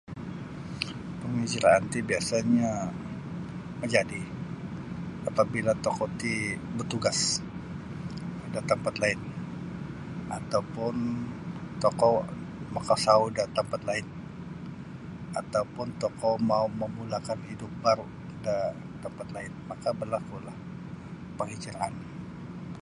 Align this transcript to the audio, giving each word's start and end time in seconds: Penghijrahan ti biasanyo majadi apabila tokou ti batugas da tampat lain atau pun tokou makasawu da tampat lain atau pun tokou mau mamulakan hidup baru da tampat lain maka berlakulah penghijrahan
Penghijrahan 1.21 1.83
ti 1.93 1.99
biasanyo 2.09 2.71
majadi 3.79 4.21
apabila 5.29 5.73
tokou 5.85 6.09
ti 6.21 6.33
batugas 6.77 7.19
da 8.53 8.59
tampat 8.69 8.95
lain 9.03 9.21
atau 10.37 10.61
pun 10.73 10.95
tokou 11.83 12.13
makasawu 12.75 13.25
da 13.37 13.43
tampat 13.55 13.81
lain 13.89 14.07
atau 15.39 15.63
pun 15.73 15.87
tokou 16.03 16.33
mau 16.49 16.65
mamulakan 16.79 17.39
hidup 17.49 17.71
baru 17.83 18.05
da 18.45 18.55
tampat 19.01 19.27
lain 19.35 19.51
maka 19.69 19.89
berlakulah 19.99 20.57
penghijrahan 21.37 21.93